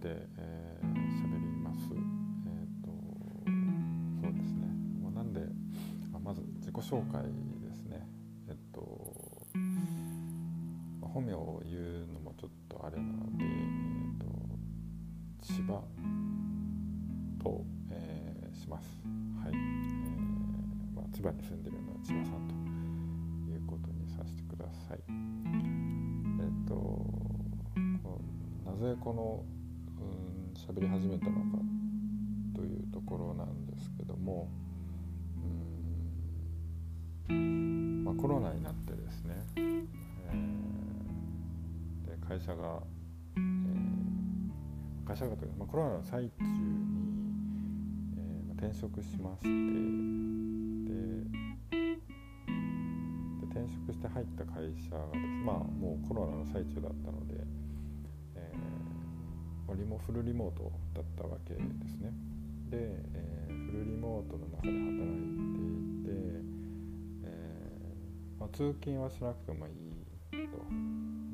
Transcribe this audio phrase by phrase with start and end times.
[0.00, 1.80] て喋、えー、ります。
[1.92, 2.90] えっ、ー、と
[4.22, 4.66] そうですね。
[5.02, 5.42] まあなんで
[6.14, 8.08] あまず自己紹介ですね。
[8.48, 9.46] えっ、ー、と、
[11.02, 13.48] まあ、本名を言うのもちょっとあれなので、え
[14.16, 14.26] っ、と
[15.42, 15.82] 千葉
[17.42, 18.86] と、えします。
[19.44, 19.52] はい。
[19.52, 19.56] え
[20.96, 22.54] まあ、千葉に住んでるのは千葉さんと
[23.52, 24.98] いうことにさせてください。
[24.98, 25.10] え
[26.64, 27.04] っ、と
[28.64, 29.59] なぜこの
[30.68, 31.58] 喋り始めたのか
[32.54, 34.48] というところなんですけども
[37.30, 39.80] うん、まあ、コロナになってですね、えー、
[42.20, 42.82] で会社が、
[43.36, 46.48] えー、会社がというか、まあ、コロナの最中に、
[48.18, 49.52] えーまあ、転職しましてで
[53.40, 57.44] で転職して入った会社がですまあもうコロナの最中だったので
[59.74, 62.12] リモフルリモートだったわけですね。
[62.70, 62.78] で、
[63.14, 66.10] えー、フルリモートの中で働いていて、
[67.24, 70.00] えーまあ、通勤はしなくてもいい
[70.32, 70.58] と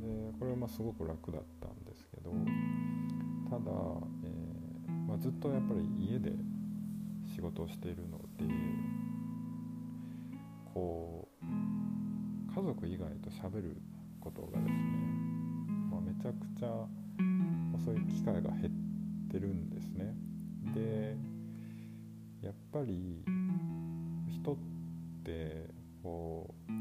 [0.00, 2.30] でこれはまあすごく楽だったんですけど
[3.50, 3.62] ただ、
[4.24, 6.32] えーまあ、ずっとやっぱり家で
[7.34, 8.54] 仕事をしているので
[10.72, 13.76] こう家族以外と喋る
[14.20, 14.72] ことがですね、
[15.90, 16.86] まあ、めちゃくちゃ
[17.84, 18.70] そういう機会が減
[19.28, 20.14] ってるんですね。
[20.74, 21.16] で
[22.42, 23.24] やっぱり
[24.28, 24.56] 人っ
[25.24, 25.68] て
[26.02, 26.72] こう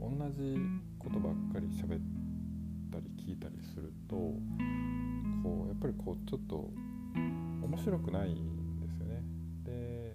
[0.00, 0.56] 同じ
[0.98, 2.00] ことばっかり喋っ
[2.92, 6.70] たり聞いたりするとこうやっぱりこうちょっと
[7.62, 9.22] 面白くないんですよね。
[9.64, 10.12] で、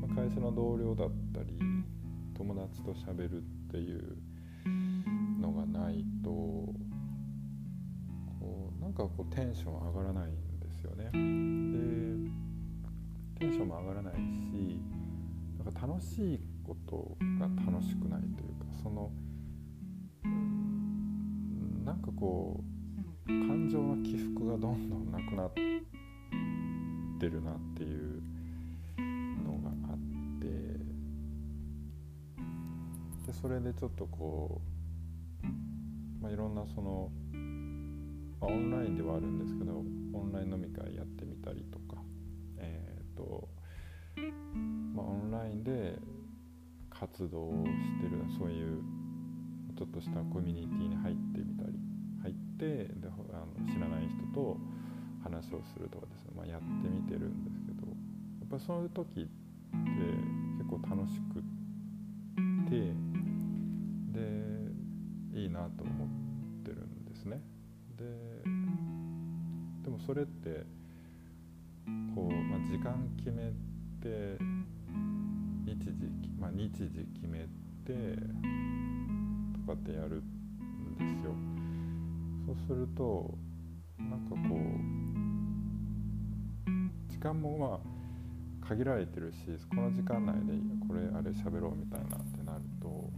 [0.00, 1.58] まあ、会社の同僚だったり
[2.36, 3.40] 友達と喋るっ
[3.70, 4.16] ていう
[5.40, 6.72] のがないと
[8.88, 11.04] なんかこうテンション上がらないんですよね。
[11.04, 11.10] で
[13.38, 14.80] テンションも上がらないし
[15.62, 19.10] なんか楽しいことが楽しくないというかその
[21.84, 22.64] なんかこ
[23.26, 25.52] う感情の起伏がどんどんなくなっ
[27.20, 28.22] てるなっていう
[29.44, 29.98] のがあっ
[30.40, 30.46] て
[33.26, 34.62] でそれでちょっとこ
[35.44, 35.46] う、
[36.22, 37.10] まあ、いろんなその
[38.40, 42.00] まあ、オンラインではあるんですけどオンライン飲み会やってみたりとか
[42.58, 43.48] えっ、ー、と、
[44.94, 45.98] まあ、オンラインで
[46.90, 48.82] 活動をしてるそういう
[49.76, 51.78] ちょっとしたコミュニティに入ってみたり
[52.22, 54.56] 入ってであの知らない人と
[55.22, 57.92] 話をするとかですね、まあ、やってみてるんですけどや
[58.46, 59.30] っぱそういう時って
[60.58, 61.42] 結構楽しく
[62.68, 62.92] て
[64.12, 66.08] でいいなと思っ
[66.64, 67.40] てるんですね。
[67.98, 68.04] で
[69.82, 70.64] でもそれって
[72.14, 73.52] こう、まあ、時間決め
[74.00, 74.38] て
[75.66, 77.40] 日時、まあ、日時決め
[77.84, 78.16] て
[79.66, 81.34] とかってやるんですよ。
[82.46, 83.34] そうすると
[83.98, 84.98] なんかこう
[87.10, 87.80] 時間もま
[88.64, 89.36] あ限られてるし
[89.68, 90.52] この時間内で
[90.86, 93.10] これあれ喋ろうみたいなってなると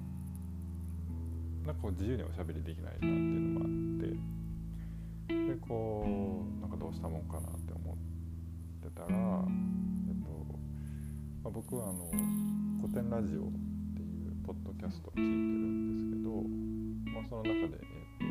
[1.66, 4.40] なんかこう自由におしゃべりできないなっていうのもあって
[5.30, 7.96] でこうなんかどうしたもんかなって思っ
[8.82, 9.14] てたら、えっ
[10.22, 10.28] と
[11.44, 12.10] まあ、僕はあの
[12.80, 13.44] 古典ラジオっ
[13.94, 16.30] ていうポッドキャストを聞いてるんですけど、
[17.14, 18.24] まあ、その中で、えっと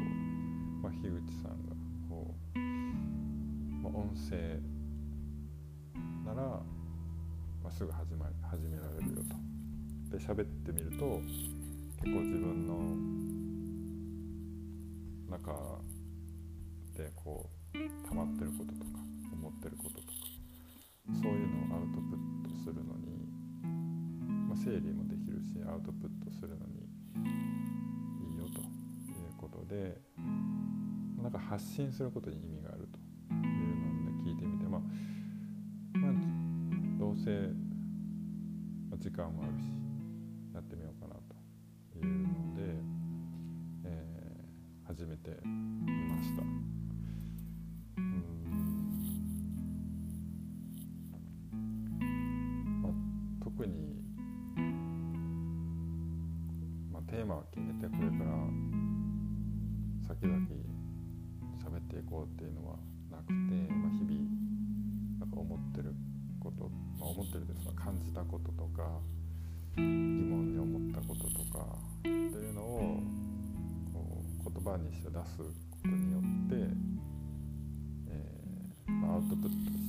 [0.83, 1.75] まあ、樋口さんが
[2.09, 4.59] こう、まあ、音声
[6.25, 6.41] なら、
[7.63, 9.49] まあ、すぐ始ま始められるよと。
[10.09, 11.21] で喋ってみると
[12.01, 13.19] 結構自分の
[15.29, 15.79] 中
[16.99, 17.77] でこう
[18.09, 18.99] 溜まってることとか
[19.31, 20.11] 思ってることとか
[21.23, 23.23] そういうのをアウトプットするのに、
[24.49, 26.91] まあ、整理もできるしアウトプットするのに
[28.27, 29.95] いいよということで
[31.23, 32.99] なんか発信することに意味があると
[33.33, 34.81] いうので聞いてみて、まあ、
[35.99, 36.11] まあ
[36.99, 37.47] どうせ
[38.97, 39.71] 時間もあるし
[40.53, 42.63] やってみようかなというので、
[43.85, 46.78] えー、始めてみました。
[57.09, 58.29] テーマを決めてこれから
[60.07, 60.37] 先々
[61.57, 62.77] 喋っていこうっていうのは
[63.09, 64.13] なくて、まあ、日々
[65.19, 65.93] なんか思ってる
[66.39, 66.69] こと、
[66.99, 69.01] まあ、思ってるですが感じたこととか
[69.75, 71.65] 疑問に思ったこととか
[71.99, 73.01] っていうのを
[73.91, 75.45] こう言葉にして出すこ
[75.83, 76.99] とによって
[79.09, 79.88] ア、ウトプットして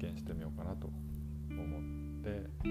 [0.00, 2.68] 実験してみようかなと思って、え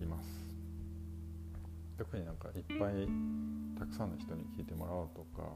[0.00, 0.28] ー、います。
[1.96, 3.08] 特になんかいっぱい
[3.78, 5.48] たくさんの人に聞いてもらおうとか、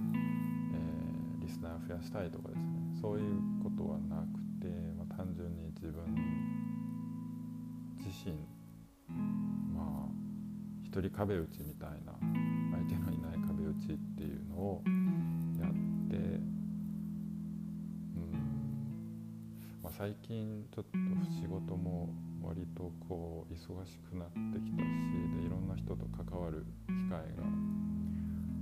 [0.00, 2.64] えー、リスナーを増やしたいとかですね
[3.00, 3.24] そういう
[3.62, 6.04] ことはなくて、まあ、単純に自分
[7.98, 8.34] 自身
[9.72, 10.10] まあ
[10.84, 12.12] 一人壁打ちみたいな
[12.72, 14.82] 相手のいない壁打ちっていうのを
[20.04, 20.90] 最近ちょっと
[21.32, 22.10] 仕事も
[22.42, 23.56] 割とこう忙
[23.86, 24.86] しくなってきたし
[25.40, 27.48] でいろんな人と関わる機会が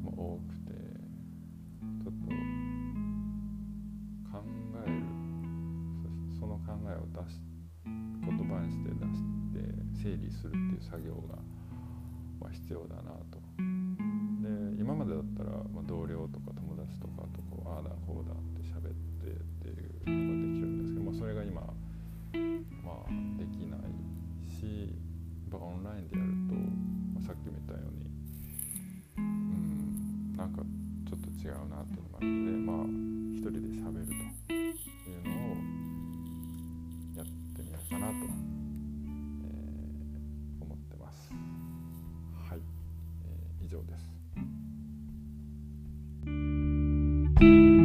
[0.07, 0.79] 多くて
[1.99, 2.31] ちょっと
[4.31, 4.39] 考
[4.87, 5.03] える
[6.39, 7.41] その考えを出し
[7.85, 7.91] 言
[8.47, 9.19] 葉にして出し
[9.51, 13.43] て整理するっていう作業が、必要だなと。
[14.43, 20.72] で今までだったら、ま、同僚とか友達とかとこうああだこうだって喋ってっていうのができる、
[21.23, 23.81] それが今、まあ、できない
[24.51, 24.91] し
[25.49, 26.57] やっぱオンラインでやると、
[27.15, 28.11] まあ、さっきも言ったように
[29.19, 30.63] うんなんか
[31.09, 32.77] ちょっと違うなっていうのがあるのでまあ
[33.37, 35.55] 一人で喋るというのを
[37.15, 41.31] やってみようかなと、えー、思ってます。
[42.51, 42.59] はい、
[43.27, 43.97] えー、以上で
[47.79, 47.82] す。